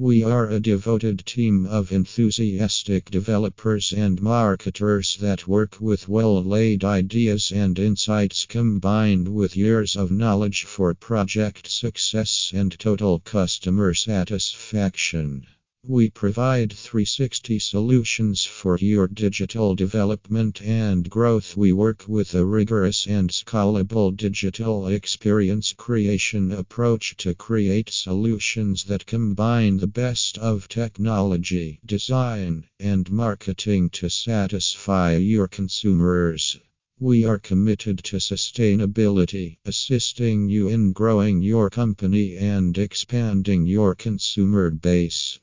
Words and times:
We 0.00 0.22
are 0.22 0.48
a 0.48 0.60
devoted 0.60 1.26
team 1.26 1.66
of 1.66 1.90
enthusiastic 1.90 3.10
developers 3.10 3.92
and 3.92 4.22
marketers 4.22 5.16
that 5.20 5.48
work 5.48 5.80
with 5.80 6.08
well 6.08 6.40
laid 6.40 6.84
ideas 6.84 7.50
and 7.50 7.76
insights 7.76 8.46
combined 8.46 9.26
with 9.26 9.56
years 9.56 9.96
of 9.96 10.12
knowledge 10.12 10.62
for 10.62 10.94
project 10.94 11.68
success 11.68 12.52
and 12.54 12.78
total 12.78 13.18
customer 13.18 13.92
satisfaction. 13.92 15.44
We 15.86 16.10
provide 16.10 16.72
360 16.72 17.60
solutions 17.60 18.44
for 18.44 18.76
your 18.78 19.06
digital 19.06 19.76
development 19.76 20.60
and 20.60 21.08
growth. 21.08 21.56
We 21.56 21.72
work 21.72 22.04
with 22.08 22.34
a 22.34 22.44
rigorous 22.44 23.06
and 23.06 23.30
scalable 23.30 24.16
digital 24.16 24.88
experience 24.88 25.72
creation 25.72 26.50
approach 26.50 27.16
to 27.18 27.32
create 27.32 27.90
solutions 27.90 28.84
that 28.84 29.06
combine 29.06 29.76
the 29.76 29.86
best 29.86 30.36
of 30.36 30.68
technology, 30.68 31.78
design, 31.86 32.64
and 32.80 33.08
marketing 33.08 33.90
to 33.90 34.10
satisfy 34.10 35.14
your 35.14 35.46
consumers. 35.46 36.58
We 36.98 37.24
are 37.24 37.38
committed 37.38 38.02
to 38.02 38.16
sustainability, 38.16 39.58
assisting 39.64 40.48
you 40.48 40.66
in 40.66 40.90
growing 40.90 41.40
your 41.40 41.70
company 41.70 42.36
and 42.36 42.76
expanding 42.76 43.64
your 43.64 43.94
consumer 43.94 44.70
base. 44.70 45.38